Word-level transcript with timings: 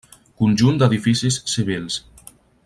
Conjunt 0.43 0.79
d'edificis 0.83 1.37
civils. 1.57 1.99